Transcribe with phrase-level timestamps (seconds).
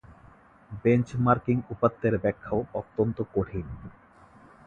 [0.83, 3.65] Benchmarking উপাত্তের ব্যাখ্যাও অত্যন্ত কঠিন।